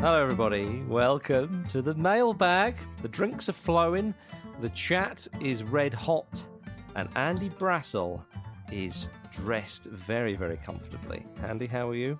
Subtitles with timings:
[0.00, 0.84] Hello, everybody.
[0.86, 2.76] Welcome to the mailbag.
[3.02, 4.14] The drinks are flowing,
[4.60, 6.44] the chat is red hot,
[6.94, 8.22] and Andy Brassell
[8.70, 11.26] is dressed very, very comfortably.
[11.42, 12.16] Andy, how are you?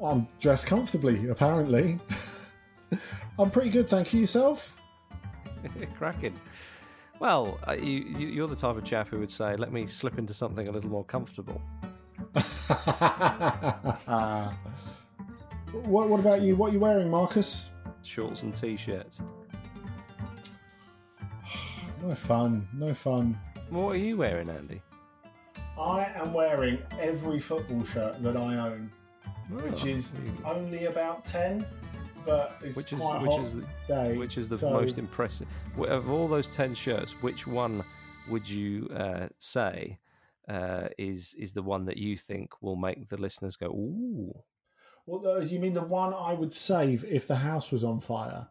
[0.00, 1.98] I'm dressed comfortably, apparently.
[3.36, 4.20] I'm pretty good, thank you.
[4.20, 4.80] Yourself?
[5.98, 6.38] Cracking.
[7.18, 10.20] Well, uh, you, you, you're the type of chap who would say, let me slip
[10.20, 11.60] into something a little more comfortable.
[15.72, 16.56] what, what about you?
[16.56, 17.70] What are you wearing, Marcus?
[18.02, 19.18] Shorts and t shirt.
[22.02, 23.38] No fun, no fun.
[23.68, 24.80] What are you wearing, Andy?
[25.78, 28.90] I am wearing every football shirt that I own,
[29.50, 31.66] which Oh, is there only about 10,
[32.24, 34.16] but it's which is quite which hot is the, day.
[34.16, 35.46] which is the so- most impressive
[35.78, 37.82] of all those 10 shirts which one
[38.28, 39.98] would you uh, say
[40.48, 44.34] uh, is is the one that you think will make the listeners go ooh
[45.10, 48.48] Well, uh, you mean the one I would save if the house was on fire?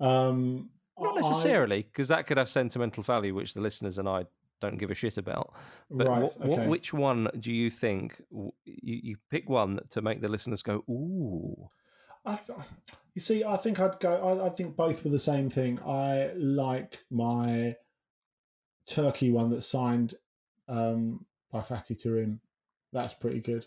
[0.00, 4.24] Um, not necessarily because that could have sentimental value which the listeners and i
[4.60, 5.54] don't give a shit about
[5.90, 6.36] but right.
[6.40, 6.66] okay.
[6.66, 10.82] which one do you think w- you, you pick one to make the listeners go
[10.90, 11.70] ooh
[12.28, 12.58] I th-
[13.14, 14.12] you see, I think I'd go.
[14.12, 15.78] I, I think both were the same thing.
[15.80, 17.76] I like my
[18.86, 20.14] Turkey one that's signed
[20.68, 22.40] um, by Fatih Terim.
[22.92, 23.66] That's pretty good.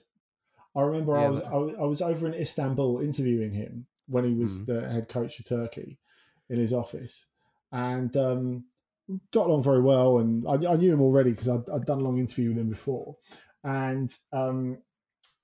[0.75, 4.23] I remember I was but- I, was- I was over in Istanbul interviewing him when
[4.25, 4.65] he was Mm.
[4.67, 5.97] the head coach of Turkey
[6.49, 7.27] in his office,
[7.71, 8.65] and um,
[9.31, 10.19] got along very well.
[10.19, 12.69] And I, I knew him already because I'd, I'd done a long interview with him
[12.69, 13.15] before.
[13.63, 14.77] And um,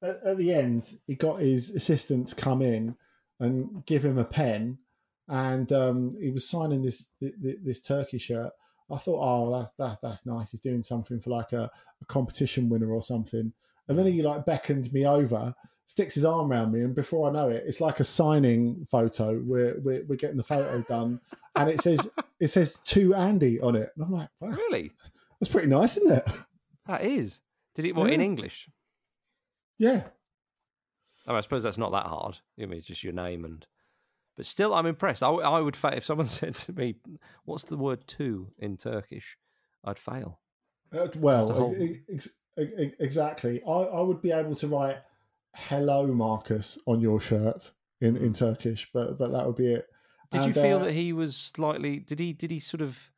[0.01, 2.95] at, at the end, he got his assistant to come in
[3.39, 4.79] and give him a pen,
[5.27, 8.51] and um, he was signing this this, this Turkey shirt.
[8.89, 10.51] I thought, oh, that's that's that's nice.
[10.51, 11.69] He's doing something for like a,
[12.01, 13.51] a competition winner or something.
[13.87, 15.53] And then he like beckoned me over,
[15.85, 19.39] sticks his arm around me, and before I know it, it's like a signing photo.
[19.43, 21.19] We're we're, we're getting the photo done,
[21.55, 23.91] and it says it says to Andy on it.
[23.95, 24.91] And I'm like, wow, really
[25.39, 26.27] that's pretty nice, isn't it?
[26.87, 27.41] that is
[27.75, 28.69] did it what in english
[29.77, 30.03] Yeah.
[31.27, 32.37] I, I suppose that's not that hard.
[32.59, 33.65] I mean, it's just your name and.
[34.37, 35.23] But still, I'm impressed.
[35.23, 36.95] I, I would fail if someone said to me,
[37.45, 39.35] "What's the word to in Turkish?"
[39.83, 40.39] I'd fail.
[40.93, 41.75] Uh, well, whole-
[42.57, 43.61] exactly.
[43.67, 44.97] I, I would be able to write
[45.55, 49.87] "Hello, Marcus" on your shirt in, in Turkish, but but that would be it.
[50.31, 51.99] Did you feel uh, that he was slightly?
[51.99, 52.33] Did he?
[52.33, 53.11] Did he sort of?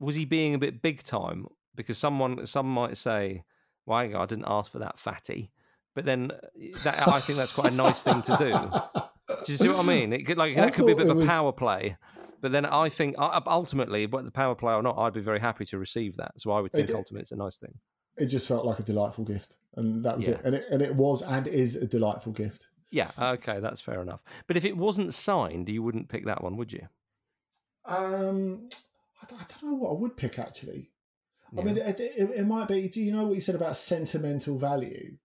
[0.00, 1.46] Was he being a bit big time?
[1.74, 3.44] Because someone, some might say,
[3.86, 5.50] "Well, on, I didn't ask for that, Fatih."
[5.94, 6.38] But then, uh,
[6.84, 9.34] that, I think that's quite a nice thing to do.
[9.44, 10.12] Do you see what I mean?
[10.12, 11.96] It could, like I that could be a bit of a was- power play.
[12.40, 15.64] But then I think ultimately, whether the power play or not, I'd be very happy
[15.66, 16.32] to receive that.
[16.38, 17.74] So I would think It- ultimately it's a nice thing.
[18.16, 20.34] It just felt like a delightful gift, and that was Yeah.
[20.34, 20.40] it.
[20.44, 22.68] And it and it was and is a delightful gift.
[22.90, 24.22] Yeah, okay, that's fair enough.
[24.46, 26.88] But if it wasn't signed, you wouldn't pick that one, would you?
[27.84, 28.68] Um,
[29.22, 30.90] I, don't- I don't know what I would pick actually.
[31.58, 32.88] I mean, it, it, it might be.
[32.88, 35.18] Do you know what you said about sentimental value?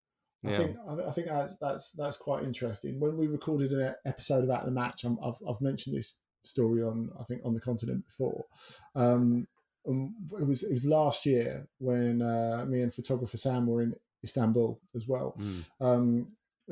[0.46, 0.58] I Yeah.
[0.58, 3.00] think I, I think that's that's that's quite interesting.
[3.00, 7.10] When we recorded an episode about the match, i I've I've mentioned this story on
[7.18, 8.44] I think on the continent before.
[8.94, 9.48] Um,
[9.88, 13.94] um, it was it was last year when uh, me and photographer Sam were in
[14.24, 15.66] Istanbul as well, Mm.
[15.80, 16.28] um,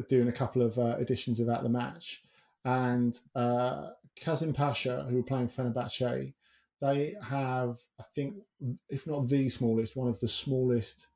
[0.10, 2.22] doing a couple of uh, editions At the match,
[2.64, 3.90] and uh,
[4.22, 6.34] Kasımpaşa, who were playing Fenerbahce,
[6.82, 8.36] they have I think
[8.90, 11.08] if not the smallest, one of the smallest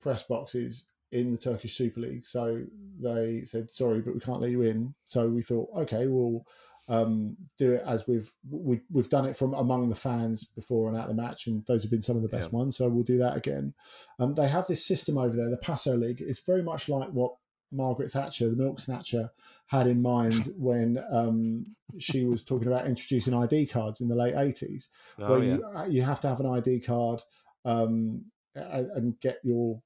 [0.00, 2.24] press boxes in the Turkish Super League.
[2.24, 2.62] So
[3.00, 4.94] they said, sorry, but we can't let you in.
[5.04, 6.44] So we thought, okay, we'll
[6.92, 10.96] um, do it as we've we, we've done it from among the fans before and
[10.96, 12.58] at the match, and those have been some of the best Yeah.
[12.58, 12.76] ones.
[12.76, 13.74] So we'll do that again.
[14.18, 16.20] Um, they have this system over there, the Passolig.
[16.20, 17.32] It's very much like what
[17.70, 19.30] Margaret Thatcher, the milk snatcher,
[19.66, 21.64] had in mind when um,
[21.98, 24.88] she was talking about introducing ID cards in the late eighties
[25.18, 25.84] Oh, where yeah.
[25.86, 27.22] you you have to have an ID card
[27.64, 29.80] um, and, and get your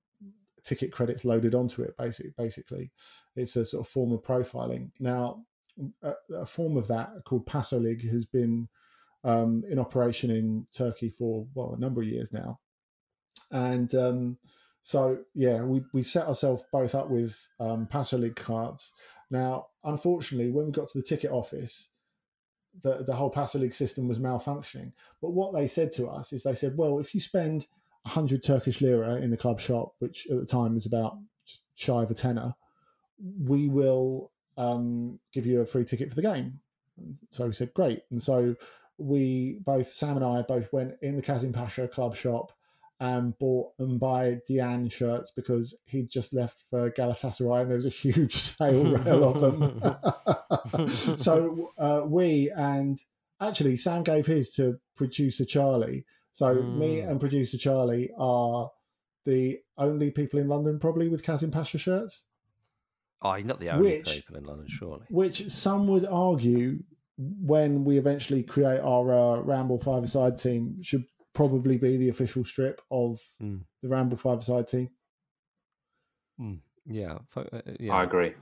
[0.64, 1.96] ticket credits loaded onto it.
[1.96, 2.90] Basically, basically,
[3.36, 4.90] it's a sort of form of profiling.
[4.98, 5.44] Now,
[6.02, 8.68] a, a form of that called Passolig has been
[9.24, 12.60] um, in operation in Turkey for well a number of years now,
[13.50, 14.38] and um,
[14.82, 18.92] so yeah, we we set ourselves both up with um, Passolig cards.
[19.30, 21.90] Now, unfortunately, when we got to the ticket office,
[22.82, 24.92] the the whole Passolig system was malfunctioning.
[25.20, 27.66] But what they said to us is they said, well, if you spend
[28.06, 32.02] hundred Turkish lira in the club shop, which at the time was about just shy
[32.02, 32.54] of a tenner,
[33.42, 36.60] we will um, give you a free ticket for the game.
[36.98, 38.02] And so we said, great.
[38.10, 38.56] And so
[38.98, 42.52] we both Sam and I both went in the Kasımpaşa club shop
[42.98, 47.86] and bought and buy Diagne shirts because he'd just left for Galatasaray and there was
[47.86, 51.16] a huge sale rail of them.
[51.16, 52.98] so uh, we and
[53.40, 56.06] actually Sam gave his to producer Charlie.
[56.32, 56.78] So mm.
[56.78, 58.70] me and producer Charlie are
[59.26, 62.24] the only people in London probably with Kasımpaşa shirts.
[63.22, 65.04] Oh, you're not the only which, people in London, surely.
[65.08, 66.78] Which some would argue,
[67.16, 71.04] when we eventually create our uh, Ramble five-a-side team, should
[71.34, 73.60] probably be the official strip of mm.
[73.82, 74.90] the Ramble five-a-side team.
[76.40, 76.58] Mm.
[76.86, 78.34] Yeah, uh, uh, yeah, I agree.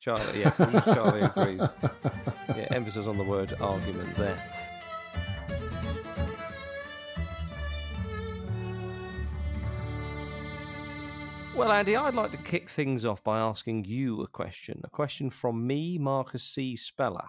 [0.00, 0.50] Charlie, yeah,
[0.84, 1.60] Charlie agrees.
[2.48, 4.36] Yeah, emphasis on the word argument there.
[11.54, 14.80] Well, Andy, I'd like to kick things off by asking you a question.
[14.84, 16.76] A question from me, Marcus C.
[16.76, 17.28] Speller.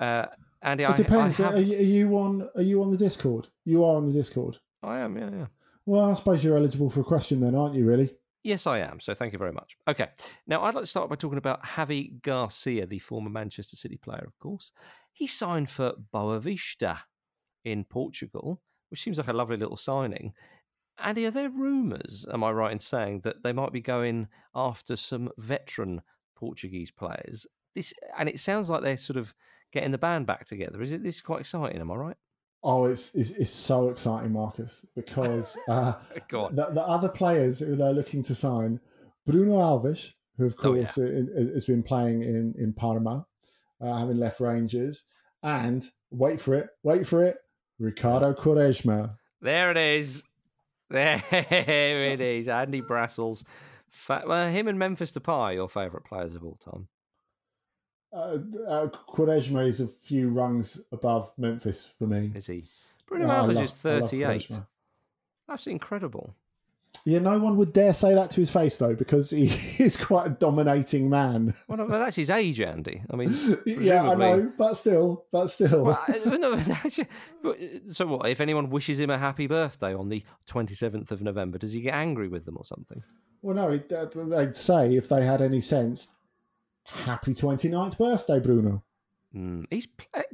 [0.00, 0.26] Uh,
[0.62, 1.40] Andy, it I, depends.
[1.40, 1.54] I have...
[1.54, 2.48] are, you, are, you, on?
[2.54, 3.48] Are you on the Discord?
[3.64, 4.58] You are on the Discord.
[4.82, 5.18] I am.
[5.18, 5.46] Yeah, yeah.
[5.84, 7.84] Well, I suppose you're eligible for a question then, aren't you?
[7.84, 8.14] Really?
[8.44, 9.00] Yes, I am.
[9.00, 9.76] So thank you very much.
[9.88, 10.08] Okay.
[10.46, 14.24] Now, I'd like to start by talking about Javi Garcia, the former Manchester City player,
[14.26, 14.70] of course.
[15.12, 16.98] He signed for Boavista
[17.64, 18.60] in Portugal,
[18.90, 20.34] which seems like a lovely little signing.
[21.02, 24.96] Andy, are there rumours, am I right in saying, that they might be going after
[24.96, 26.02] some veteran
[26.36, 27.46] Portuguese players?
[27.74, 29.34] This and it sounds like they're sort of
[29.72, 30.80] getting the band back together.
[30.80, 32.16] Is it this is quite exciting, am I right?
[32.62, 35.94] Oh, it's it's, it's so exciting, Marcus, because uh,
[36.30, 38.80] the, the, other players who they're looking to sign,
[39.26, 41.52] Bruno Alves, who of course oh, yeah.
[41.52, 43.26] has been playing in in Parma,
[43.80, 45.04] uh, having left Rangers,
[45.42, 47.36] and wait for it, wait for it,
[47.78, 49.16] Ricardo Quaresma.
[49.42, 50.22] There it is.
[50.94, 53.44] There it is, Andy Brassell's.
[53.90, 56.88] Fa- well, him and Memphis Depay, your favourite players of all time.
[58.12, 58.38] Uh,
[58.68, 62.30] uh, Quaresma is a few rungs above Memphis for me.
[62.34, 62.64] Is he?
[63.06, 64.48] Bruno yeah, Alves is 38.
[65.48, 66.34] That's incredible.
[67.06, 69.46] Yeah, no one would dare say that to his face though, because he
[69.78, 71.54] is quite a dominating man.
[71.68, 73.02] Well, no, that's his age, Andy.
[73.10, 75.84] I mean, yeah, I know, but still, but still.
[75.84, 76.58] Well, no,
[77.90, 78.28] so what?
[78.28, 81.82] If anyone wishes him a happy birthday on the twenty seventh of November, does he
[81.82, 83.02] get angry with them or something?
[83.42, 86.08] Well, no, they'd say if they had any sense,
[86.84, 88.82] "Happy 29th birthday, Bruno."
[89.36, 89.86] Mm, he's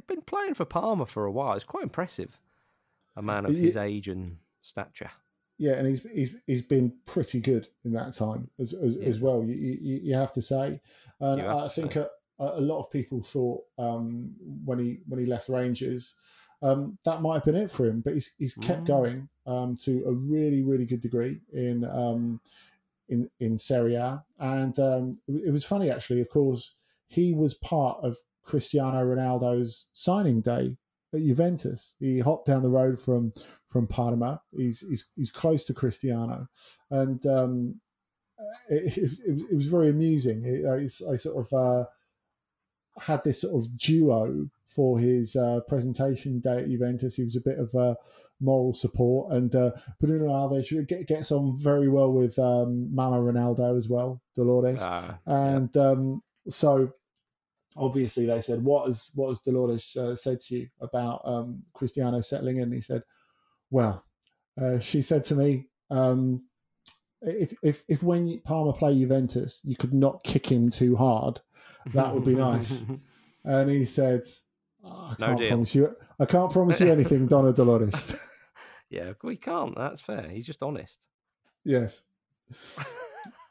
[0.07, 1.55] been playing for Parma for a while.
[1.55, 2.39] It's quite impressive.
[3.17, 5.11] A man of his age and stature
[5.61, 9.07] yeah, and he's he's he's been pretty good in that time as as, yeah.
[9.07, 9.43] as well.
[9.43, 10.81] You, you, you have to say,
[11.19, 12.09] and I think a,
[12.39, 14.33] a, lot of people thought um,
[14.65, 16.15] when he when he left Rangers
[16.63, 18.87] um, that might have been it for him, but he's he's kept mm.
[18.87, 22.41] going um, to a really really good degree in um,
[23.09, 26.21] in in Serie A, and um, it was funny actually.
[26.21, 26.73] Of course,
[27.07, 30.75] he was part of Cristiano Ronaldo's signing day
[31.13, 31.95] at Juventus.
[31.99, 33.33] He hopped down the road from
[33.67, 34.41] from Parma.
[34.55, 36.47] He's he's, he's close to Cristiano,
[36.89, 37.81] and um,
[38.69, 40.43] it, it, was, it, was, it was very amusing.
[40.45, 41.85] It, I, I, sort of uh,
[42.99, 47.15] had this sort of duo for his uh, presentation day at Juventus.
[47.15, 47.95] He was a bit of a
[48.39, 53.87] moral support, and uh, Bruno Alves gets on very well with um, Mama Ronaldo as
[53.87, 55.89] well, Dolores, ah, and yeah.
[55.89, 56.91] um, so
[57.75, 62.21] obviously they said, "What has what has Dolores uh, said to you about um, Cristiano
[62.21, 63.03] settling in?" And he said,
[63.69, 64.03] "Well,
[64.61, 66.43] uh, she said to me, um,
[67.21, 71.41] if if if when Parma play Juventus, you could not kick him too hard,
[71.93, 72.85] that would be nice."
[73.43, 74.23] and he said,
[74.83, 75.95] "I can't promise you.
[76.19, 77.95] I can't promise you anything, Donna Dolores."
[78.89, 79.75] yeah, we can't.
[79.75, 80.27] That's fair.
[80.29, 80.99] He's just honest.
[81.63, 82.01] Yes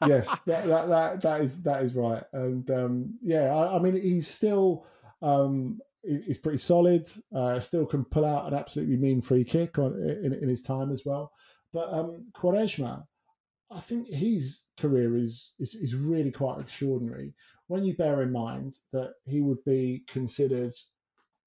[0.07, 4.01] yes, that, that, that that is that is right, and um, yeah, I, I, mean
[4.01, 4.85] he's still
[5.21, 7.09] um, he's pretty solid.
[7.35, 9.93] Uh, still can pull out an absolutely mean free kick on
[10.23, 11.31] in, in his time as well.
[11.73, 13.03] But um, Quaresma,
[13.71, 17.33] I think his career is, is is really quite extraordinary
[17.71, 20.73] when you bear in mind that he would be considered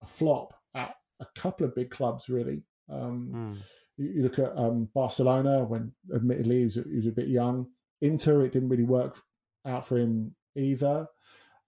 [0.03, 2.63] a flop at a couple of big clubs, really.
[2.91, 3.57] Um, mm.
[3.99, 7.67] you, you, look at um, Barcelona when, admittedly, he was, he was a bit young.
[8.05, 9.21] Inter, it didn't really work
[9.65, 11.07] out for him either.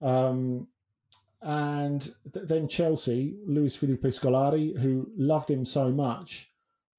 [0.01, 0.67] Um,
[1.41, 2.01] and
[2.33, 6.51] th- then Chelsea, Luis Felipe Scolari, who loved him so much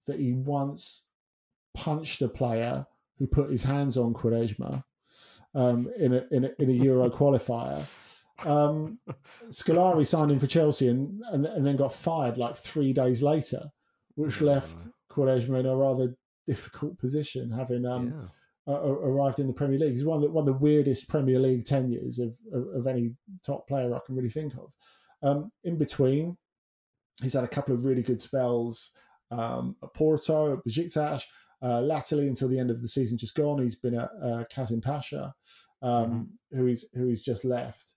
[0.06, 1.06] that he once
[1.74, 2.86] punched a player
[3.18, 4.82] who put his hands on Quaresma
[5.54, 7.84] um, in, a, in, a, in a Euro qualifier.
[8.44, 8.98] Um,
[9.48, 13.70] Scolari signed him for Chelsea and, and, and then got fired like three days later,
[14.14, 16.14] which left Quaresma in a rather
[16.46, 18.28] difficult position, having um,
[18.68, 19.92] uh, arrived in the Premier League.
[19.92, 23.14] He's one of the, one of the weirdest Premier League tenures of, of, of any
[23.44, 24.72] top player I can really think of.
[25.22, 26.36] Um, in between,
[27.22, 28.92] he's had a couple of really good spells
[29.30, 31.24] um, at Porto, at Besiktas,
[31.60, 35.32] Uh, latterly, until the end of the season, just gone, he's been at uh, Kasımpaşa,
[35.82, 36.56] um, mm-hmm.
[36.56, 37.94] who he's who he's just left,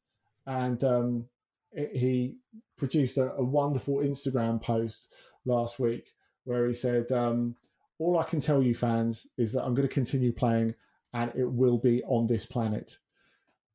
[0.47, 1.29] and um,
[1.71, 2.37] it, he
[2.75, 5.13] produced a, a, wonderful Instagram post
[5.45, 6.09] last week
[6.45, 7.55] where he said, um,
[8.01, 10.75] "All I can tell you, fans, is that I'm going to continue playing,
[11.13, 12.98] and it will be on this planet."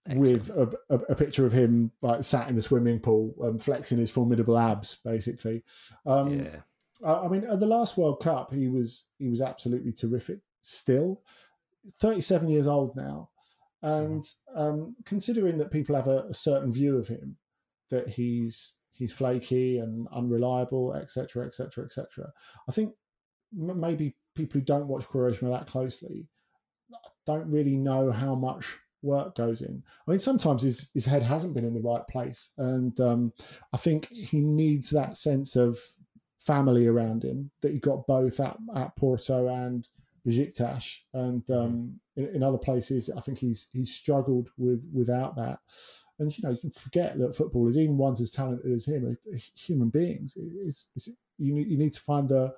[0.08, 0.20] Excellent.
[0.20, 3.98] With a, a, a, picture of him like sat in the swimming pool, um, flexing
[3.98, 5.64] his formidable abs, basically.
[6.06, 6.60] Um, yeah
[7.04, 10.38] I mean, at the last World Cup, he was he was absolutely terrific.
[10.62, 11.20] Still,
[12.00, 13.30] thirty seven years old now,
[13.82, 17.36] and um, considering that people have a, a, certain view of him,
[17.90, 22.32] that he's he's flaky and unreliable, etc., etc., etc.
[22.68, 22.94] I think
[23.56, 26.28] maybe people who don't watch Quaresma that closely
[27.24, 29.82] don't really know how much work goes in.
[30.06, 32.52] I mean, sometimes his, his head hasn't been in the right place.
[32.58, 33.32] And um,
[33.72, 35.78] I think he needs that sense of
[36.38, 39.86] family around him that he got both at, at Porto and
[40.26, 41.54] Besiktas, and mm-hmm.
[41.54, 45.60] um, in, in, other places, I think he's he's struggled with without that.
[46.18, 49.38] And you know, you can forget that footballers, even ones as talented as him, are,
[49.54, 50.36] human beings.
[50.64, 51.08] It's, it's,
[51.38, 52.52] you need you need to find the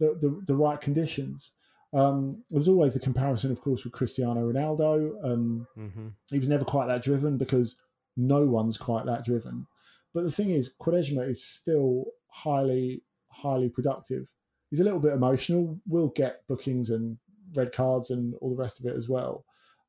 [0.00, 1.52] the, the, the right conditions.
[1.92, 5.12] Um, there was always the comparison, of course, with Cristiano Ronaldo.
[5.24, 6.08] Um, mm-hmm.
[6.30, 7.76] He was never quite that driven because
[8.16, 9.66] no one's quite that driven.
[10.12, 14.32] But the thing is, Quaresma is still highly highly productive.
[14.70, 15.80] He's a little bit emotional.
[15.86, 17.18] We'll get bookings and
[17.54, 19.44] red cards and all the rest of it as well.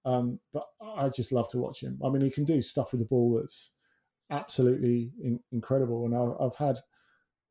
[0.05, 1.99] Um, but I just love to watch him.
[2.03, 3.73] I mean, he can do stuff with the ball that's
[4.31, 6.05] absolutely in, incredible.
[6.05, 6.79] And I, I've had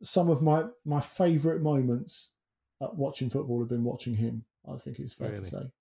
[0.03, 2.31] some of my my favourite moments
[2.81, 4.45] watching football have been watching him.
[4.71, 5.43] I think it's fair really?
[5.43, 5.73] to say.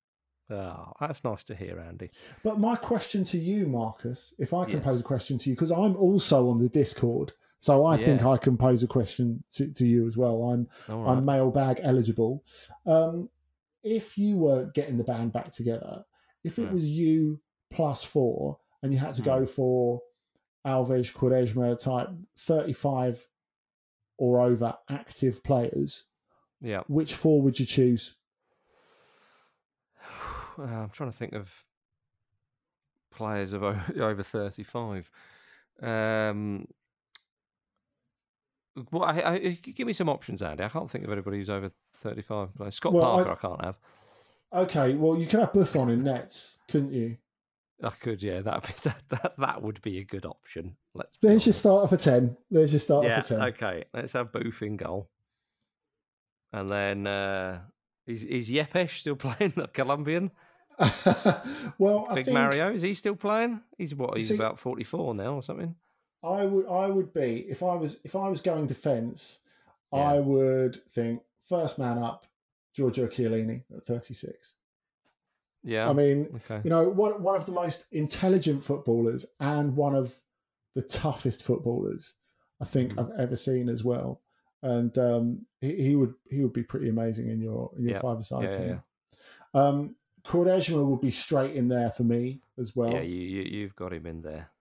[0.51, 2.09] Oh, that's nice to hear, Andy.
[2.43, 4.83] But my question to you, Marcus, if I can yes.
[4.83, 8.05] pose a question to you, because I'm also on the Discord, so I yeah.
[8.05, 10.43] think I can pose a question to, to you as well.
[10.43, 11.11] I'm right.
[11.11, 12.43] I'm mailbag eligible.
[12.85, 13.29] Um,
[13.83, 16.03] if you were getting the band back together,
[16.43, 16.71] if it yeah.
[16.71, 19.45] was you plus four, and you had to go hmm.
[19.45, 20.01] for
[20.65, 23.27] Alves, Quaresma type thirty five
[24.17, 26.05] or over active players,
[26.61, 28.15] yeah, which four would you choose?
[30.57, 31.63] I'm trying to think of
[33.11, 33.63] players of
[33.99, 35.09] over 35.
[35.81, 36.67] Um,
[38.91, 40.63] well, I, I, give me some options, Andy.
[40.63, 42.49] I can't think of anybody who's over 35.
[42.69, 43.75] Scott well, Parker, I, I, can't have.
[44.51, 47.17] Okay, well, you can have Buffon in nets, couldn't you?
[47.83, 48.41] I could, yeah.
[48.41, 50.75] That that that, that would be a good option.
[50.93, 51.17] Let's.
[51.21, 52.35] There's your starter for ten.
[52.49, 53.41] There's your starter yeah, for ten.
[53.41, 55.09] Okay, let's have Booth in goal,
[56.53, 57.59] and then uh,
[58.07, 60.31] is is Yepes still playing the Colombian?
[61.77, 62.33] well, Big think...
[62.33, 63.61] Mario is he still playing?
[63.77, 64.15] He's what?
[64.15, 65.75] He's See, about forty four now or something.
[66.23, 69.39] I would I would be if I was if I was going defence,
[69.93, 69.99] yeah.
[69.99, 72.27] I would think first man up,
[72.73, 74.55] Giorgio Chiellini at thirty six.
[75.63, 76.61] Yeah, I mean, okay.
[76.63, 80.19] you know, one one of the most intelligent footballers and one of
[80.75, 82.13] the toughest footballers
[82.61, 82.99] I think mm.
[82.99, 84.21] I've ever seen as well.
[84.61, 88.01] And um, he, he, would he would be pretty amazing in your in your yeah.
[88.01, 88.81] five-a-side yeah, team.
[89.53, 89.95] Yeah, um,
[90.33, 92.91] would be straight in there for me as well.
[92.91, 94.51] Yeah, you, you you've got him in there.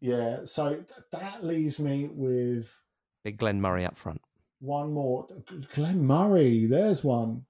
[0.00, 2.78] Yeah, so th- that leaves me with
[3.24, 4.20] big Glenn Murray up front.
[4.60, 5.26] One more,
[5.74, 6.66] Glenn Murray.
[6.66, 7.46] There's one.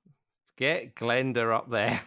[0.57, 2.01] Get Glenda up there.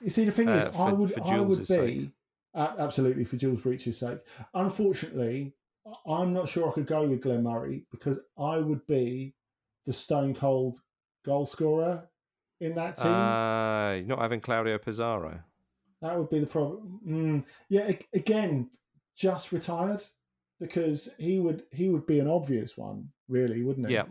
[0.00, 2.10] You see, the thing is, uh, for, I would, I would be
[2.54, 4.18] absolutely for Jules Breach's sake.
[4.54, 5.52] Unfortunately,
[6.06, 9.34] I'm not sure I could go with Glenn Murray because I would be
[9.86, 10.80] the stone cold
[11.24, 12.08] goal scorer
[12.60, 13.12] in that team.
[13.12, 15.40] Uh, you're not having Claudio Pizarro.
[16.02, 17.00] That would be the problem.
[17.06, 18.70] Mm, yeah, again,
[19.16, 20.02] just retired
[20.60, 23.94] because he would he would be an obvious one, really, wouldn't he?
[23.94, 24.04] Yeah,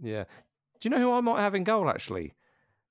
[0.00, 0.24] yeah.
[0.80, 2.34] Do you know who I might have in goal actually?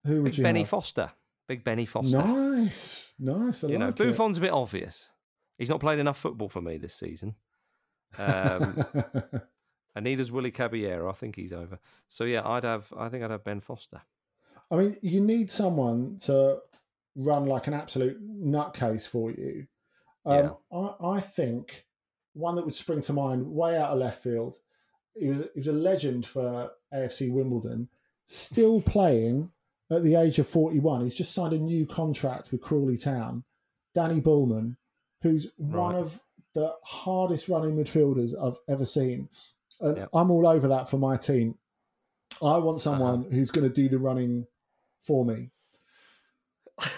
[0.05, 0.69] Who would Big you Benny have?
[0.69, 1.11] Foster.
[1.47, 2.17] Big Benny Foster.
[2.17, 3.63] Nice, nice.
[3.63, 5.09] I you like know, Buffon's a bit obvious.
[5.57, 7.35] He's not played enough football for me this season.
[8.17, 8.85] Um,
[9.95, 11.09] and neither's Willy Caballero.
[11.09, 11.79] I think he's over.
[12.07, 12.91] So yeah, I'd have.
[12.97, 14.01] I think I'd have Ben Foster.
[14.69, 16.59] I mean, you need someone to
[17.15, 19.67] run like an absolute nutcase for you
[20.25, 20.35] um,
[20.71, 20.77] yeah.
[20.77, 21.85] I, I think
[22.33, 24.57] one that would spring to mind way out of left field.
[25.17, 27.89] He was he was a legend for AFC Wimbledon,
[28.25, 29.51] still playing
[29.89, 31.01] at the age of forty one.
[31.01, 33.43] He's just signed a new contract with Crawley Town.
[33.93, 34.77] Danny Bulman,
[35.21, 35.77] who's right.
[35.77, 36.21] one of
[36.53, 39.29] the hardest running midfielders I've ever seen.
[39.79, 40.09] And yep.
[40.13, 41.55] I'm all over that for my team.
[42.41, 43.29] I want someone uh-huh.
[43.35, 44.47] who's going to do the running
[45.01, 45.49] for me.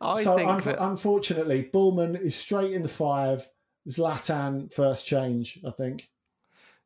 [0.00, 0.82] I so think un- that...
[0.82, 3.48] unfortunately, Bulman is straight in the five.
[3.88, 6.08] Zlatan first change, I think.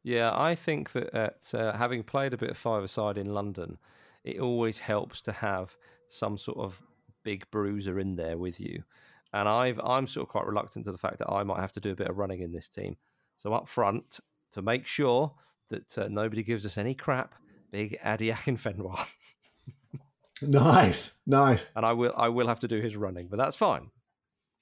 [0.02, 3.78] Yeah, I think that uh, having played a bit of five-a-side in London,
[4.24, 5.76] it always helps to have
[6.08, 6.80] some sort of
[7.22, 8.84] big bruiser in there with you.
[9.32, 11.80] And I've I'm sort of quite reluctant to the fact that I might have to
[11.80, 12.96] do a bit of running in this team.
[13.38, 14.20] So up front,
[14.52, 15.34] to make sure
[15.68, 17.34] that uh, nobody gives us any crap,
[17.70, 19.06] big Adebayo Akinfenwa.
[20.42, 21.66] nice, nice.
[21.74, 23.90] And I will I will have to do his running, but that's fine.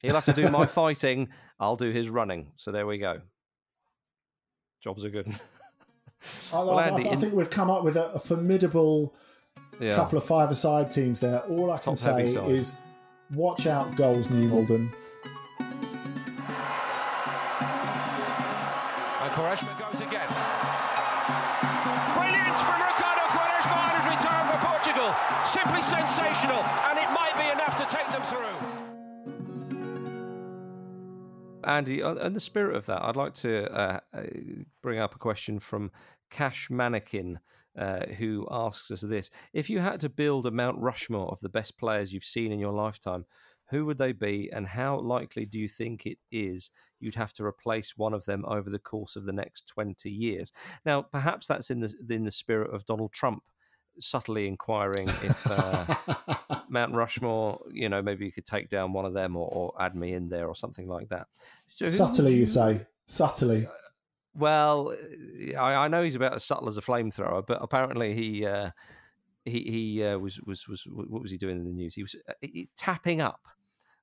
[0.00, 1.28] He'll have to do my fighting.
[1.58, 2.52] I'll do his running.
[2.56, 3.20] So there we go.
[4.82, 5.28] Jobs are good.
[6.52, 9.14] I, well, I, Andy, I, I think we've come up with a, a formidable
[9.80, 9.94] yeah.
[9.94, 11.40] couple of five-a-side teams there.
[11.40, 12.74] All I can Top say is
[13.34, 14.90] watch out, goals, New Malden.
[19.20, 20.28] And Quaresma goes again.
[22.14, 25.14] Brilliant from Ricardo Quaresma on his return for Portugal.
[25.46, 28.74] Simply sensational, and it might be enough to take them through.
[31.64, 34.22] Andy, in the spirit of that, I'd like to uh, uh,
[34.82, 35.90] bring up a question from
[36.30, 37.40] Cash Mannequin,
[37.78, 41.48] uh, who asks us this: If you had to build a Mount Rushmore of the
[41.48, 43.24] best players you've seen in your lifetime,
[43.70, 47.44] who would they be, and how likely do you think it is you'd have to
[47.44, 50.52] replace one of them over the course of the next twenty years?
[50.84, 53.42] Now, perhaps that's in the in the spirit of Donald Trump
[53.98, 55.94] subtly inquiring if uh,
[56.68, 59.94] Mount Rushmore, you know, maybe you could take down one of them or, or add
[59.94, 61.26] me in there or something like that.
[61.68, 62.40] So subtly, you...
[62.40, 62.46] you...
[62.46, 63.68] say subtly.
[64.34, 64.96] Uh, well,
[65.56, 68.70] I, I, know he's about as subtle as a flamethrower, but apparently he uh,
[69.44, 71.94] he he uh, was was was what was he doing in the news?
[71.94, 73.40] He was uh, tapping up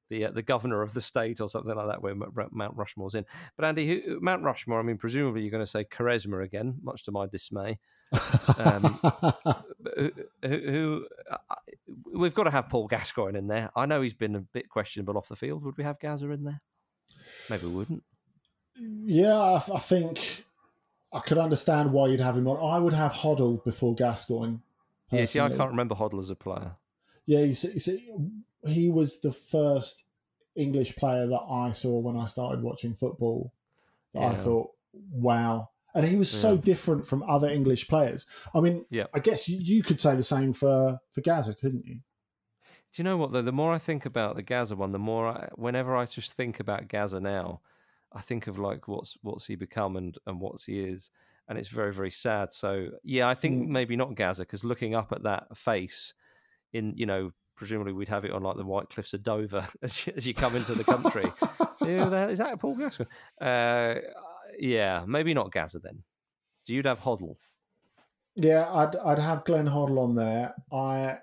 [0.09, 3.25] the uh, the governor of the state or something like that, where Mount Rushmore's in.
[3.57, 7.03] But Andy, who, Mount Rushmore, I mean, presumably you're going to say Quaresma again, much
[7.03, 7.79] to my dismay.
[8.57, 8.99] Um,
[9.95, 10.11] who,
[10.43, 11.37] who uh,
[12.13, 13.71] we've got to have Paul Gascoigne in there.
[13.75, 15.63] I know he's been a bit questionable off the field.
[15.63, 16.61] Would we have Gazza in there?
[17.49, 18.03] Maybe we wouldn't.
[18.75, 20.45] Yeah, I, I think
[21.13, 22.73] I could understand why you'd have him on.
[22.73, 24.57] I would have Hoddle before Gascoigne.
[25.11, 26.71] Yeah, see, I can't remember Hoddle as a player.
[27.25, 28.13] Yeah, you see, you see,
[28.65, 30.05] he was the first
[30.55, 33.51] English player that I saw when I started watching football.
[34.13, 34.27] Yeah.
[34.27, 34.71] I thought,
[35.11, 35.69] wow.
[35.93, 36.39] And he was yeah.
[36.39, 38.25] so different from other English players.
[38.53, 39.05] I mean, yeah.
[39.13, 41.95] I guess you, you could say the same for, for Gazza, couldn't you?
[42.93, 43.41] Do you know what though?
[43.41, 46.59] The more I think about the Gazza one, the more I, whenever I just think
[46.59, 47.61] about Gazza now,
[48.13, 51.11] I think of like what's what's he become and and what's he is,
[51.47, 52.53] and it's very very sad.
[52.53, 53.67] So yeah, I think mm.
[53.67, 56.13] maybe not Gazza because looking up at that face,
[56.73, 60.05] in you know presumably we'd have it on like the White Cliffs of Dover as
[60.05, 61.31] you, as you come into the country.
[61.81, 63.09] is that Paul Gascoigne?
[63.39, 63.95] Uh,
[64.59, 66.03] yeah, maybe not Gazza then.
[66.63, 67.35] So you'd have Hoddle.
[68.35, 70.53] Yeah, I'd I'd have Glenn Hoddle on there.
[70.71, 71.17] I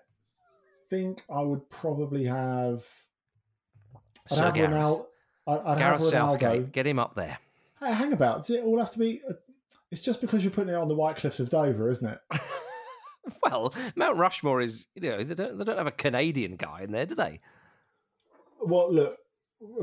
[0.90, 2.86] think I would probably have.
[4.30, 4.70] I'd Sir have Gareth.
[4.72, 5.04] Ronaldo.
[5.48, 6.08] I'd, I'd Gareth.
[6.08, 6.72] Southgate.
[6.72, 7.38] Get him up there.
[7.80, 8.38] Hey, hang about.
[8.38, 9.22] Does it all have to be?
[9.28, 9.34] A,
[9.90, 12.20] it's just because you're putting it on the White Cliffs of Dover, isn't it?
[13.42, 16.92] Well, Mount Rushmore is, you know, they don't, they don't have a Canadian guy in
[16.92, 17.40] there, do they?
[18.60, 19.18] Well, look,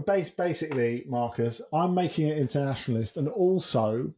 [0.05, 3.17] base, basically, Marcus, I'm making it internationalist.
[3.17, 4.13] And also,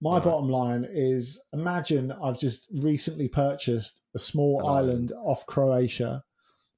[0.00, 0.24] my right.
[0.24, 6.24] bottom line is imagine I've just recently purchased a small island, island, off Croatia.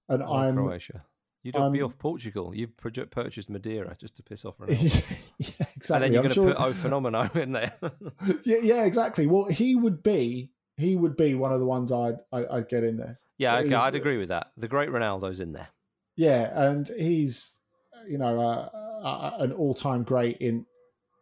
[0.09, 0.57] And oh, I'm.
[0.57, 1.05] Croatia.
[1.43, 2.55] You'd um, be off Portugal.
[2.55, 5.03] You've purchased Madeira just to piss off Ronaldo.
[5.39, 5.95] yeah, exactly.
[5.95, 7.73] And then you're going to put O Fenomeno in there.
[8.45, 9.27] yeah, yeah, exactly.
[9.27, 12.85] Well, he would be he would be one of the ones I'd I'd, I'd get
[12.85, 13.19] in there.
[13.39, 14.53] Yeah, okay, I'd agree with that.
[14.59, 15.69] The great Ronaldo's in there.
[16.15, 17.59] Yeah, and he's
[18.07, 18.69] you know uh,
[19.03, 20.67] uh, an all-time great in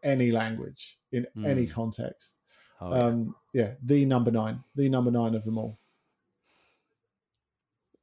[0.03, 1.47] any language in mm.
[1.47, 2.39] any context.
[2.81, 3.05] Oh, yeah.
[3.05, 5.79] Um, yeah, the number nine, the number nine of them all.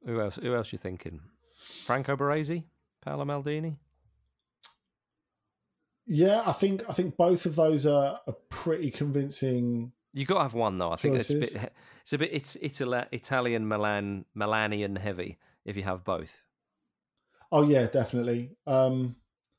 [0.06, 0.36] Who else?
[0.36, 1.20] Who else you thinking?
[1.84, 2.64] Franco Baresi,
[3.04, 3.76] Paolo Maldini.
[6.06, 10.42] Yeah, I think I think both of those are a pretty convincing you got to
[10.44, 10.92] have one though.
[10.92, 11.72] I think it's a bit.
[12.00, 12.30] It's a bit.
[12.32, 12.56] It's
[13.12, 15.36] Italian Milan, Milanian heavy.
[15.66, 16.40] If you have both.
[17.52, 18.52] Oh yeah, definitely.
[18.66, 19.16] Um,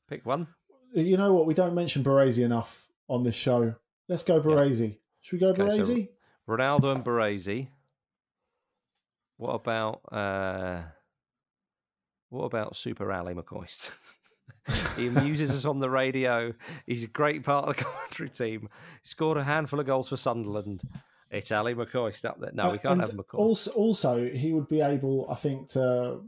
[0.08, 0.48] Pick one.
[0.94, 1.46] You know what?
[1.46, 3.72] We don't mention Baresi enough on this show.
[4.08, 4.88] Let's go Baresi.
[4.88, 4.94] Yeah.
[5.20, 6.08] Should we go okay, Baresi?
[6.08, 7.68] So Ronaldo and Baresi.
[9.36, 10.82] What about uh,
[12.30, 13.90] what about Super Ali McCoist?
[14.96, 16.52] he amuses us on the radio.
[16.86, 18.68] He's a great part of the commentary team.
[19.02, 20.82] He scored a handful of goals for Sunderland.
[21.30, 22.52] It's Ali McCoist up there.
[22.52, 23.38] No, uh, we can't have McCoy.
[23.38, 26.20] Also, also, he would be able, I think, to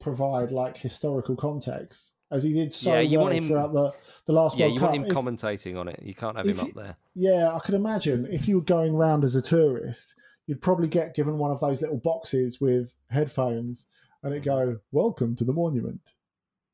[0.00, 3.92] provide like historical context as he did so yeah, you well want him, throughout the,
[4.26, 4.90] the last yeah, World you Cup.
[4.90, 6.00] want him if, commentating on it.
[6.02, 6.96] You can't have him you, up there.
[7.14, 11.14] Yeah, I could imagine if you were going around as a tourist, you'd probably get
[11.14, 13.86] given one of those little boxes with headphones,
[14.22, 16.12] and it go, "Welcome to the monument."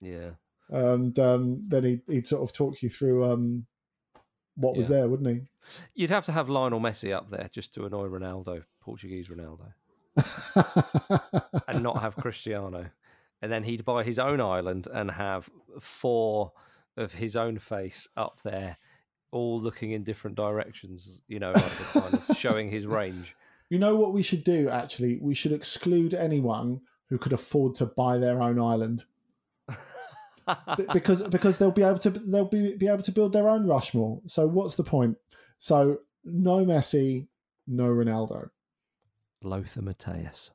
[0.01, 0.31] Yeah,
[0.71, 3.67] and um, then he'd, he'd, sort of talk you through um,
[4.57, 5.49] what was there, wouldn't he?
[5.95, 9.73] You'd have to have Lionel Messi up there just to annoy Ronaldo, Portuguese Ronaldo.
[11.69, 12.91] and not have Cristiano.
[13.41, 15.49] And then he'd buy his own island and have
[15.81, 16.53] four
[16.97, 18.79] of his own face up there,
[19.31, 23.37] all looking in different directions, you know, like kind of showing his range.
[23.71, 24.69] You know what we should do?
[24.69, 29.05] Actually, we should exclude anyone who could afford to buy their own island,
[30.93, 34.21] because because they'll be able to they'll be be able to build their own Rushmore.
[34.27, 35.17] So what's the point?
[35.59, 37.27] So no Messi,
[37.67, 38.51] no Ronaldo.
[39.43, 40.51] Lothar Matthäus.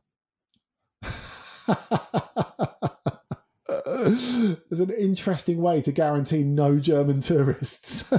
[4.70, 8.12] There's an interesting way to guarantee no German tourists.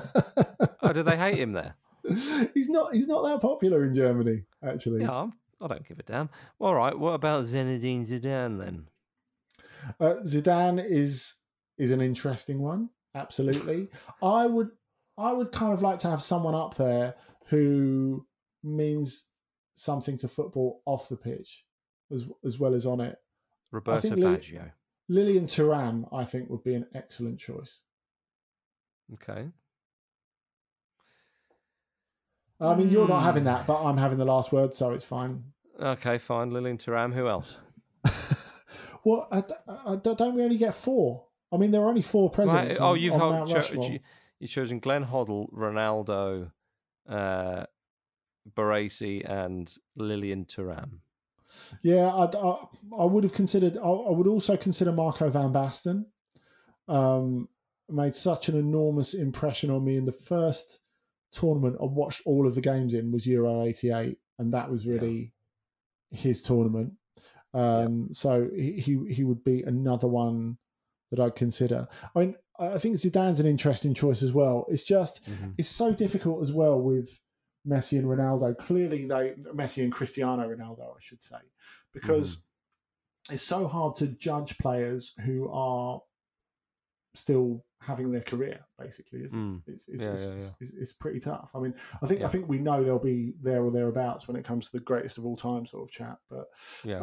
[0.83, 1.77] oh, do they hate him there?
[2.55, 2.95] He's not.
[2.95, 5.03] He's not that popular in Germany, actually.
[5.03, 5.29] Yeah,
[5.61, 6.31] I don't give a damn.
[6.59, 8.89] All right, what about Zinedine Zidane then?
[10.01, 11.37] Uh, Zidane is
[11.79, 12.91] is an interesting one.
[13.15, 13.89] Absolutely,
[14.23, 14.71] I would.
[15.17, 17.15] I would kind of like to have someone up there
[17.47, 18.27] who
[18.65, 19.29] means
[19.77, 21.65] something to football off the pitch,
[22.13, 23.17] as as well as on it.
[23.71, 24.73] Roberto Baggio.
[25.09, 27.81] Lilian Thuram, I think, would be an excellent choice.
[29.13, 29.49] Okay.
[32.61, 33.47] I mean, you're not having Hmm.
[33.47, 35.45] that, but I'm having the last word, so it's fine.
[35.81, 36.51] Okay, fine.
[36.51, 37.13] Lilian Thuram.
[37.15, 37.57] Who else?
[39.05, 39.43] well, I,
[39.87, 41.25] I, don't we only get four?
[41.53, 42.79] I mean, there are only four presidents.
[42.81, 42.85] Right.
[42.85, 44.01] Oh, on- you've on cho- you,
[44.39, 46.53] you've chosen Glenn Hoddle, Ronaldo,
[47.09, 47.65] uh,
[48.57, 50.99] Baresi, and Lilian Thuram.
[51.83, 52.67] Yeah, I, I,
[52.99, 53.77] I would have considered.
[53.77, 56.07] I, I would also consider Marco van Basten.
[56.89, 57.49] Um,
[57.89, 60.81] made such an enormous impression on me in the first
[61.35, 65.33] tournament I watched all of the games in was Euro '88, and that was really
[66.11, 66.93] his tournament.
[67.53, 70.59] Um, So he, he he would be another one
[71.11, 71.87] that I'd consider.
[72.15, 74.67] I mean, I think Zidane's an interesting choice as well.
[74.69, 75.21] It's just
[75.59, 77.21] it's so difficult as well with
[77.67, 78.57] Messi and Ronaldo.
[78.59, 81.37] Clearly, they Messi and Cristiano Ronaldo, I should say,
[81.93, 82.45] because
[83.31, 86.01] it's so hard to judge players who are
[87.15, 88.61] still having their career.
[88.79, 89.63] Basically, isn't Mm.
[89.69, 89.73] it?
[89.73, 90.49] It's it's, Yeah, it's, yeah, yeah.
[90.61, 91.53] it's, it's pretty tough.
[91.55, 92.23] I mean, I think.
[92.23, 95.19] I think we know they'll be there or thereabouts when it comes to the greatest
[95.19, 96.19] of all time sort of chat.
[96.31, 96.47] But.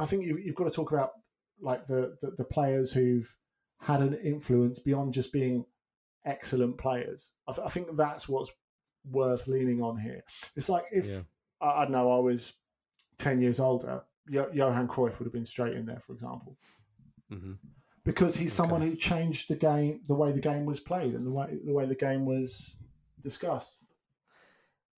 [0.01, 1.11] I think you've, you've got to talk about
[1.59, 3.27] like the, the the players who've
[3.79, 5.65] had an influence beyond just being
[6.25, 7.33] excellent players.
[7.47, 8.51] I, th- I think that's what's
[9.09, 10.21] worth leaning on here.
[10.55, 11.25] It's like if.
[11.61, 12.53] I, I don't know, I was
[13.19, 16.57] ten years older, jo- Johan Cruyff would have been straight in there, for example,
[17.29, 17.53] hmm
[18.03, 21.31] because he's someone who changed the game, the way the game was played, and the
[21.31, 22.77] way the way the game was
[23.21, 23.83] discussed.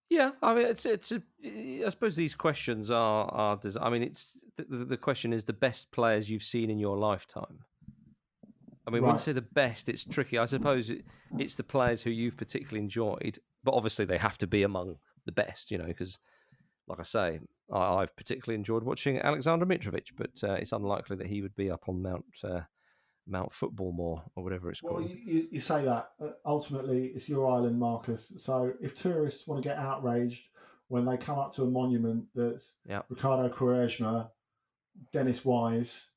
[0.09, 1.11] Yeah, I mean, it's it's.
[1.11, 3.59] A, I suppose these questions are are.
[3.81, 7.59] I mean, it's the, the question is the best players you've seen in your lifetime.
[8.85, 9.21] I mean, when you Right.
[9.21, 10.37] say the best, it's tricky.
[10.37, 11.05] I suppose it,
[11.39, 15.31] it's the players who you've particularly enjoyed, but obviously they have to be among the
[15.31, 16.19] best, you know, because,
[16.87, 17.39] like I say,
[17.71, 21.71] I, I've particularly enjoyed watching Alexander Mitrovic, but uh, it's unlikely that he would be
[21.71, 22.61] up on Mount uh,
[23.27, 25.09] Mount Football more or whatever it's Well, called.
[25.09, 26.11] you, you, you say that.
[26.21, 28.33] Uh, ultimately, it's your island, Marcus.
[28.37, 30.43] So if tourists want to get outraged
[30.89, 33.01] when they come up to a monument that's Yeah.
[33.09, 34.29] Ricardo Quaresma,
[35.11, 36.09] Dennis Wise,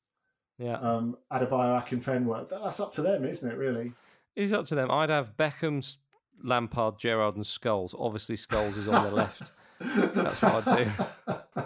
[0.59, 3.55] yeah, um, Adebayo Akinfenwa, that- that's up to them, isn't it?
[3.57, 3.93] Really?
[4.35, 4.91] It's up to them.
[4.91, 5.97] I'd have Beckham's,
[6.43, 7.95] Lampard, Gerrard, and Scholes.
[7.97, 9.41] Obviously, Scholes is on the left.
[9.79, 10.85] That's what I'd
[11.25, 11.63] do.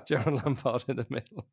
[0.06, 1.46] Gerrard Lampard in the middle.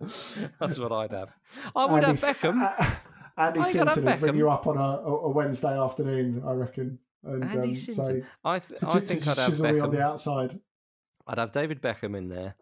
[0.00, 1.30] That's what I'd have.
[1.76, 2.62] I would Andy, have Beckham.
[2.62, 2.90] uh,
[3.36, 6.98] Andy I Sinton bring you up on a, a Wednesday afternoon, I reckon.
[7.22, 8.22] And Andy um, Sinton.
[8.22, 9.84] say, I, th- I think I'd have Beckham.
[9.84, 10.58] on the outside.
[11.26, 12.54] I'd have David Beckham in there.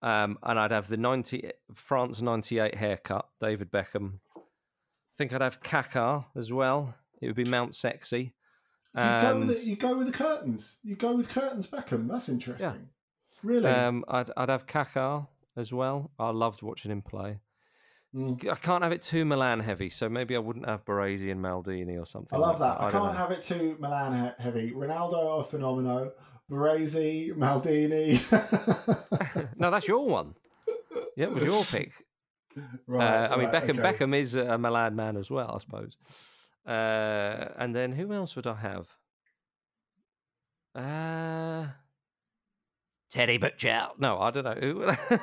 [0.00, 4.20] Um, and I'd have the 90, France 98 haircut, David Beckham.
[4.36, 4.40] I
[5.16, 6.94] think I'd have Kaká as well.
[7.20, 8.34] It would be Mount Sexy.
[8.96, 10.78] You go, with the, you go with the curtains.
[10.82, 12.08] You go with curtains Beckham.
[12.08, 12.88] That's interesting.
[13.42, 13.68] Really?
[13.68, 15.26] um, I'd, I'd have Kaká
[15.58, 16.10] as well.
[16.18, 17.40] I loved watching him play.
[18.14, 18.48] Mm.
[18.48, 22.00] I can't have it too Milan heavy, so maybe I wouldn't have Baresi and Maldini
[22.00, 22.36] or something.
[22.36, 22.84] I love like that.
[22.84, 24.70] I, don't can't have it too Milan he- heavy.
[24.70, 26.10] Ronaldo or Fenomeno,
[26.50, 28.18] Baresi, Maldini.
[29.58, 30.34] no, that's your one.
[31.16, 31.92] Yeah, it was your pick.
[32.86, 33.78] right, uh, I mean, right, Beckham.
[33.78, 33.92] okay.
[33.92, 35.96] Beckham is a Milan man as well, I suppose.
[36.66, 38.88] Uh, and then who else would I have?
[40.74, 41.66] Uh,
[43.10, 43.88] Teddy Butcher.
[43.98, 44.96] No, I don't know.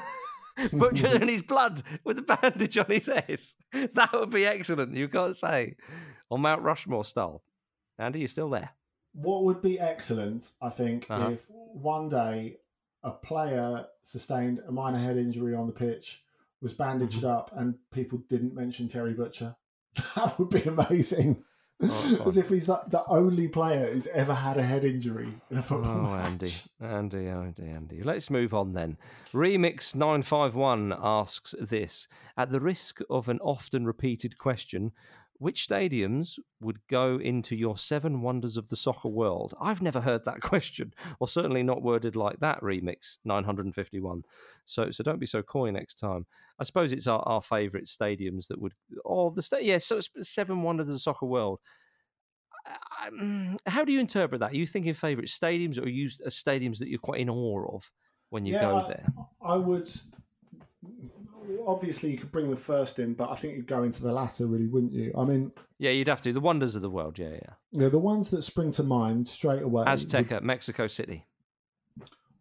[0.74, 3.40] Butcher in his blood with a bandage on his head.
[3.94, 4.96] That would be excellent.
[4.96, 5.76] You've got to say,
[6.32, 7.44] on Mount Rushmore style.
[8.00, 8.70] Andy, you still there?
[9.14, 11.30] What would be excellent, I think, Uh-huh.
[11.32, 12.58] if one day
[13.04, 16.24] a player sustained a minor head injury on the pitch,
[16.62, 17.28] was bandaged Mm-hmm.
[17.28, 19.56] up, and people didn't mention Terry Butcher.
[20.16, 21.44] That would be amazing.
[21.82, 25.58] Oh, As if he's like the only player who's ever had a head injury in
[25.58, 26.28] a oh, football Oh, match.
[26.28, 28.04] Andy, Andy, Andy, Andy.
[28.04, 28.98] Let's move on then.
[29.34, 32.08] Remix951 asks this
[32.38, 34.92] At the risk of an often repeated question,
[35.38, 39.54] which stadiums would go into your seven wonders of the soccer world?
[39.60, 44.24] I've never heard that question, or certainly not worded like that, Remix 951.
[44.66, 46.26] So so don't be so coy next time.
[46.60, 50.10] I suppose it's our, our favourite stadiums that would, oh, the sta- yeah, so it's
[50.30, 51.60] seven wonders of the soccer world.
[53.14, 54.52] Mm, how do you interpret that?
[54.54, 57.92] Are you thinking favourite stadiums, or are you stadiums that you're quite in awe of
[58.30, 59.06] when you Yeah, go I- there?
[59.44, 59.90] I would.
[61.68, 64.46] Obviously, you could bring the first in, but I think you'd go into the latter,
[64.48, 65.14] really, wouldn't you?
[65.18, 66.34] I mean, Yeah, you'd have to.
[66.34, 67.18] The wonders of the world.
[67.20, 67.54] Yeah, yeah.
[67.72, 69.82] know, the ones that spring to mind straight away.
[69.84, 71.26] would- Azteca, Mexico City.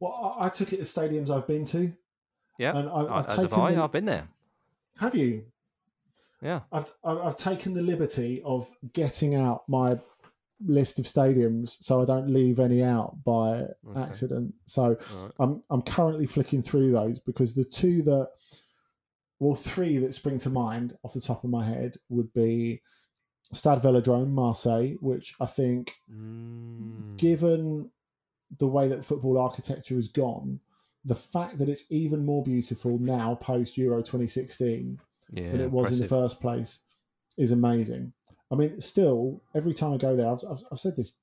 [0.01, 1.93] well, I, I took it as stadiums I've been to.
[2.59, 3.75] Yeah, And I- oh, I've as have taken I.
[3.75, 4.29] the- I've been there.
[4.99, 5.45] Have you?
[6.43, 6.61] Yeah.
[6.71, 9.99] I've I've taken the liberty of getting out my
[10.65, 14.01] list of stadiums so I don't leave any out by Okay.
[14.01, 14.55] accident.
[14.67, 15.31] So right.
[15.41, 18.29] I'm I'm currently flicking through those because the two that
[19.45, 22.81] well three that spring to mind off the top of my head would be
[23.53, 27.17] Stade Velodrome Marseille, which I think Mm.
[27.19, 27.91] given
[28.59, 30.61] the way that football architecture has gone,
[31.05, 34.99] the fact that it's even more beautiful now post Euro 2016
[35.33, 36.81] yeah, than it was in the first place
[37.37, 38.13] is amazing.
[38.51, 41.17] I mean, still, every time I go there, I've, I've, I've said this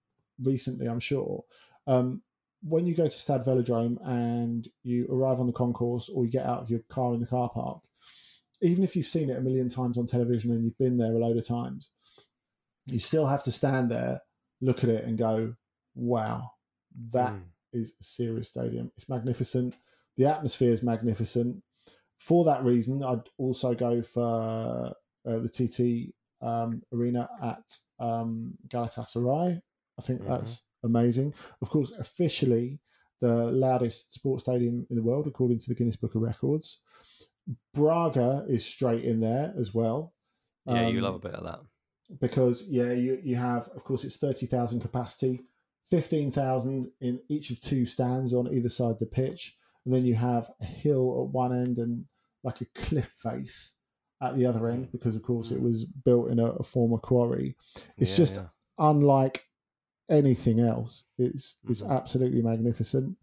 [0.44, 1.44] recently, I'm sure.
[1.88, 2.22] Um,
[2.64, 6.46] when you go to Stade Velodrome and you arrive on the concourse or you get
[6.46, 7.84] out of your car in the car park,
[8.62, 11.18] even if you've seen it a million times on television and you've been there a
[11.18, 11.92] load of times,
[12.86, 14.22] you still have to stand there,
[14.62, 15.56] look at it, and go,
[15.96, 16.52] wow,
[17.12, 17.44] that Mm.
[17.74, 18.92] is a serious stadium.
[18.96, 19.76] It's magnificent.
[20.18, 21.64] The atmosphere is magnificent.
[22.20, 24.94] For that reason, I'd also go for
[25.26, 26.14] uh, the TT
[26.46, 27.64] um, arena at
[28.00, 29.62] um, Galatasaray.
[30.02, 30.28] I think Mhm.
[30.30, 31.34] that's amazing.
[31.62, 32.80] Of course, officially
[33.20, 36.82] the loudest sports stadium in the world, according to the Guinness Book of Records.
[37.74, 40.14] Braga is straight in there as well.
[40.66, 41.60] Yeah, you Um, love a bit of that.
[42.20, 45.42] because yeah, you you have of course it's thirty thousand capacity,
[45.90, 50.04] fifteen thousand in each of two stands on either side of the pitch, and then
[50.06, 52.06] you have a hill at one end and
[52.44, 53.76] like a cliff face
[54.22, 57.56] at the other end because of course it was built in a, a former quarry.
[57.98, 58.48] It's Yeah, just yeah.
[58.78, 59.44] unlike
[60.12, 61.06] anything else.
[61.18, 61.90] It's it's Mhm.
[61.92, 63.18] absolutely magnificent.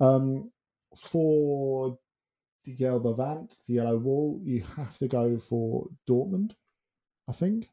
[0.00, 0.50] Um,
[0.96, 1.98] for
[2.64, 6.54] the Gelbe Wand, the yellow wall, you have to go for Dortmund,
[7.28, 7.68] I think.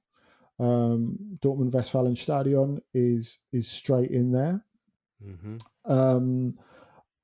[0.60, 4.66] Um, Dortmund Westfalenstadion is is straight in there.
[5.24, 5.62] Mhm.
[5.86, 6.60] Um,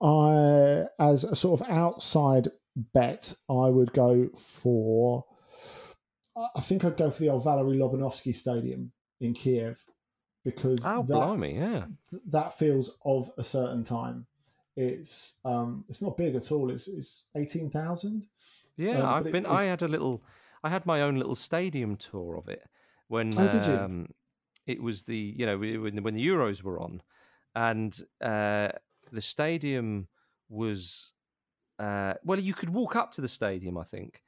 [0.02, 5.26] I, as a sort of outside bet, I would go for.
[6.36, 9.86] I I think I'd go for the old Valery Lobanovsky Stadium in Kiev
[10.44, 11.86] because Oh, that, blimey, yeah.
[12.10, 14.26] th- that feels of a certain time.
[14.76, 16.72] It's um, it's not big at all.
[16.72, 18.26] It's it's eighteen thousand.
[18.76, 19.46] Yeah, Um, I've been.
[19.46, 20.24] it's- I had a little.
[20.64, 22.64] I had my own little stadium tour of it
[23.08, 23.74] when Oh, did you?
[23.74, 24.08] um,
[24.66, 27.02] it was the you know when when the Euros were on,
[27.54, 28.70] and uh,
[29.12, 30.08] the stadium
[30.50, 31.14] was
[31.80, 33.78] uh, well, you could walk up to the stadium.
[33.78, 34.24] I think,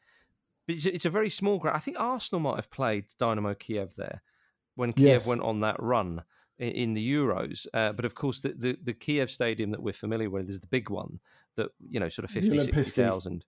[0.67, 1.75] but it's, a- it's a very small ground.
[1.77, 4.21] I think Arsenal might have played Dynamo Kiev there
[4.75, 5.27] when Kiev Yes.
[5.27, 6.23] went on that run
[6.59, 7.67] in, the Euros.
[7.73, 10.67] Uh, but of course, the, the the Kiev stadium that we're familiar with is the
[10.67, 11.19] big one
[11.55, 12.75] that you know sort of The 50, Olympijski.
[12.75, 13.45] 60,000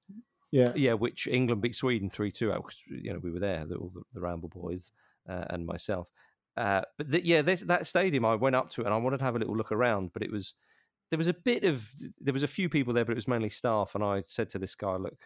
[0.52, 3.66] Yeah, yeah, which England beat Sweden three two out because you know we were there,
[3.66, 4.92] the, all the, the Ramble boys
[5.30, 6.12] uh, and myself.
[6.56, 9.20] Uh, but the, yeah, this, that stadium, I went up to it and I wanted
[9.20, 10.56] to have a little look around, but it was
[11.12, 13.50] there was a bit of there was a few people there, but it was mainly
[13.50, 13.94] staff.
[13.96, 15.20] And I said to this guy, "Look,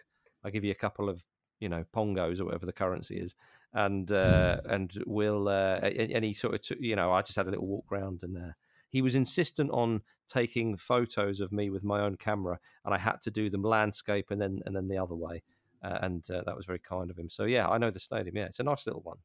[0.43, 1.23] I give you a couple of
[1.61, 3.35] you know pongos or whatever the currency is,
[3.73, 7.47] and uh, and we'll uh, and, he sort of took, you know I just had
[7.47, 8.51] a little walk around and." Uh,
[8.93, 13.21] he was insistent on taking photos of me with my own camera, and I had
[13.21, 15.43] to do them landscape and then and then the other way,
[15.81, 17.29] uh, and uh, that was very kind of him.
[17.29, 18.35] So yeah, I know the stadium.
[18.35, 19.19] Yeah, it's a nice little one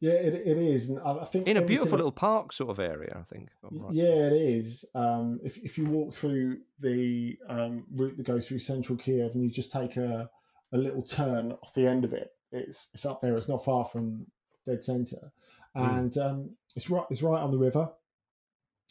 [0.00, 0.90] yeah, it, it is.
[0.90, 3.16] And I I think in a beautiful little park sort of area.
[3.18, 3.48] I think.
[3.62, 3.92] right.
[3.92, 4.84] Yeah, it is.
[4.94, 9.42] Um, if if you walk through the um, route that goes through central Kiev and
[9.42, 10.30] you just take a,
[10.72, 13.36] a little turn off the end of it, it's it's up there.
[13.36, 14.26] It's not far from
[14.66, 15.32] dead center,
[15.76, 15.98] Mm.
[15.98, 17.90] and um, it's right it's right on the river,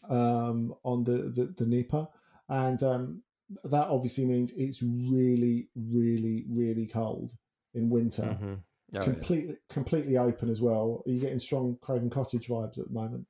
[0.09, 2.07] um, on the the, the Dnieper,
[2.49, 3.21] and um,
[3.63, 7.33] that obviously means it's really really really cold
[7.73, 8.23] in winter.
[8.41, 8.59] Mhm.
[8.89, 9.11] It's Oh, yeah.
[9.13, 11.03] completely completely open as well.
[11.05, 13.25] You're getting strong Craven Cottage vibes at the moment,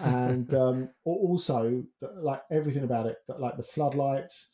[0.00, 4.48] and um, also the, like everything about it, that, like the floodlights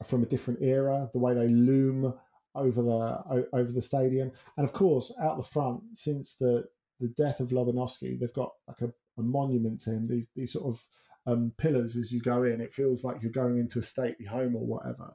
[0.00, 2.14] are from a different era, the way they loom
[2.54, 6.64] over the over the stadium, and of course out the front since the
[7.00, 10.06] the death of Lobanovsky, they've got like a, a monument to him.
[10.06, 10.82] These these sort of
[11.26, 12.60] um, pillars as you go in.
[12.60, 15.14] It feels like you're going into a stately home or whatever.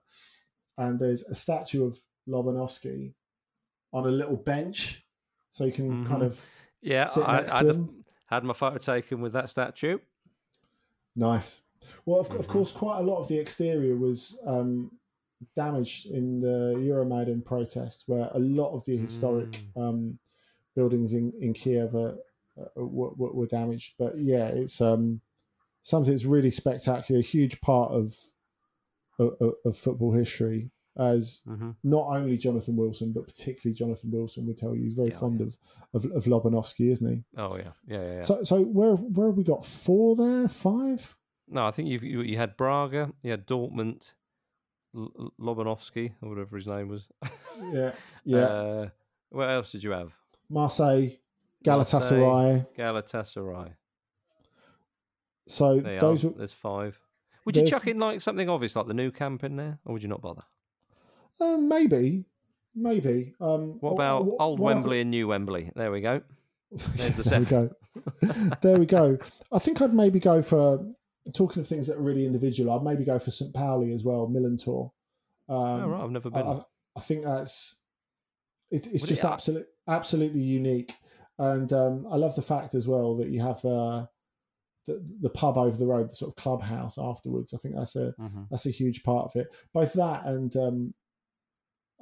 [0.78, 1.98] And there's a statue of
[2.28, 3.14] Lobanovsky
[3.94, 5.06] on a little bench,
[5.52, 6.08] so you can Mhm.
[6.08, 6.50] kind of
[6.82, 8.04] Yeah, sit I, next I to had, him.
[8.28, 10.00] had my photo taken with that statue.
[11.16, 11.62] Nice.
[12.06, 12.50] Well, of, of Mhm.
[12.50, 14.92] course, quite a lot of the exterior was um,
[15.56, 20.20] damaged in the Euromaidan protests, where a lot of the historic um,
[20.76, 22.16] buildings in, in Kiev are,
[22.60, 23.94] uh, were, were damaged.
[23.98, 25.22] But yeah, it's um,
[25.82, 28.16] something that's really spectacular, a huge part of,
[29.18, 30.72] of, of football history.
[30.98, 35.12] As hmm not only Jonathan Wilson, but particularly Jonathan Wilson would tell you, he's very
[35.12, 35.56] Yeah, fond of,
[35.94, 37.24] of of Lobanovsky, isn't he?
[37.38, 38.16] Oh yeah, yeah, yeah.
[38.16, 38.22] yeah.
[38.24, 40.50] So, so where where have we got four there?
[40.50, 41.16] Five?
[41.48, 44.12] no, I think you you had Braga, you had Dortmund,
[44.96, 47.08] L- Lobanovsky or whatever his name was.
[47.72, 47.92] Yeah,
[48.24, 48.38] yeah.
[48.40, 48.90] Uh,
[49.30, 50.12] what else did you have?
[50.50, 51.10] Marseille,
[51.64, 52.66] Galatasaray.
[52.78, 53.74] Galatasaray.
[55.48, 56.30] So those are.
[56.32, 57.00] There's five.
[57.46, 60.04] Would you chuck in like something obvious like the Nou Camp in there, or would
[60.04, 60.44] you not bother?
[61.42, 62.26] uh, maybe,
[62.76, 63.34] maybe.
[63.40, 65.72] Um, What wh- about wh- old what- Wembley and new Wembley?
[65.76, 66.22] There we go.
[66.72, 67.70] There's the there we go.
[68.62, 69.18] there we go.
[69.52, 70.86] I think I'd maybe go for
[71.34, 72.72] talking of things that are really individual.
[72.76, 73.54] I'd maybe go for St.
[73.54, 74.92] Pauli as well, Millerntor.
[75.48, 76.46] Um, oh right, I've never been.
[76.48, 76.62] I,
[76.96, 77.78] I think that's
[78.72, 80.94] it's it's Would just it- absolute absolutely unique,
[81.38, 84.06] and um, I love the fact as well that you have uh,
[84.88, 87.54] the the pub over the road, the sort of clubhouse afterwards.
[87.54, 88.48] I think that's a Mhm.
[88.52, 89.54] that's a huge part of it.
[89.74, 90.94] Both that and um,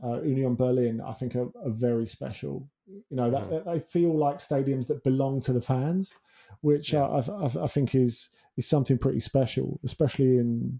[0.03, 2.67] uh, Union Berlin, I think, are, are very special.
[2.87, 6.13] You know, that, that they feel like stadiums that belong to the fans,
[6.61, 7.03] which Yeah.
[7.05, 10.79] I, I, I think is is something pretty special, especially in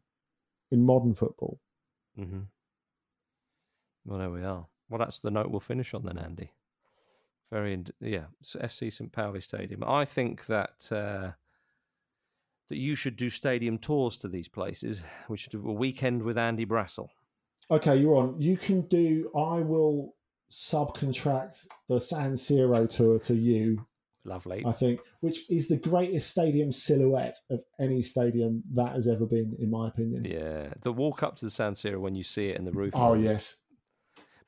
[0.72, 1.60] in modern football.
[2.16, 2.42] hmm
[4.06, 4.68] Well, there we are.
[4.90, 6.52] Well, that's the note we'll finish on then, Andy.
[7.52, 8.26] Very, ind- yeah.
[8.42, 9.12] So FC St.
[9.12, 9.84] Pauli Stadium.
[9.86, 11.32] I think that uh,
[12.70, 15.04] that you should do stadium tours to these places.
[15.30, 17.10] We should do a weekend with Andy Brassell.
[17.72, 18.36] Okay, you're on.
[18.40, 19.30] You can do.
[19.36, 20.16] I will
[20.52, 23.86] subcontract the San Siro tour to you.
[24.28, 24.64] Lovely.
[24.66, 29.56] I think, which is the greatest stadium silhouette of any stadium that has ever been,
[29.58, 30.26] in my opinion.
[30.26, 32.92] Yeah, the walk up to the San Siro when you see it in the roof.
[32.94, 33.24] Oh lines.
[33.24, 33.56] yes.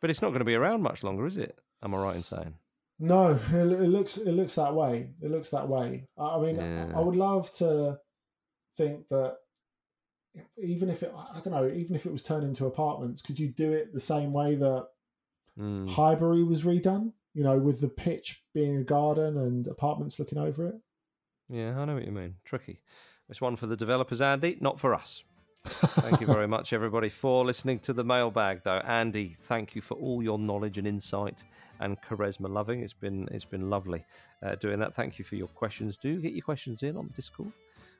[0.01, 1.57] but it's not going to be around much longer, is it?
[1.81, 2.55] Am I right in saying?
[2.99, 5.11] No, it, it looks it looks that way.
[5.21, 6.07] It looks that way.
[6.17, 6.91] I I mean, Yeah.
[6.93, 7.99] I would love to
[8.75, 9.37] think that
[10.61, 13.47] even if it, I don't know, even if it was turned into apartments, could you
[13.47, 14.87] do it the same way that
[15.57, 15.89] Mm.
[15.89, 17.11] Highbury was redone?
[17.33, 20.75] You know, with the pitch being a garden and apartments looking over it.
[21.47, 22.35] Yeah, I know what you mean.
[22.43, 22.81] Tricky.
[23.29, 25.23] It's one for the developers, Andy, not for us.
[25.65, 28.63] Thank you very much, everybody, for listening to the mailbag.
[28.63, 31.43] Though, Andy, thank you for all your knowledge and insight
[31.79, 32.49] and charisma.
[32.49, 34.05] Loving it's been it's been lovely
[34.43, 34.93] uh, doing that.
[34.93, 35.97] Thank you for your questions.
[35.97, 37.51] Do get your questions in on the Discord,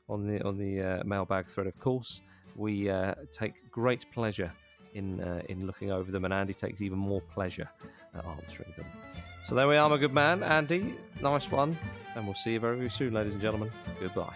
[0.07, 1.67] on the on the uh, mailbag thread.
[1.67, 2.21] Of course,
[2.55, 4.51] we uh, take great pleasure
[4.93, 7.69] in uh, in looking over them, and Andy takes even more pleasure
[8.15, 8.85] at answering them.
[9.47, 10.93] So there we are, my good man, Andy.
[11.21, 11.77] Nice one,
[12.15, 13.71] and we'll see you very, very soon, ladies and gentlemen.
[13.99, 14.35] Goodbye.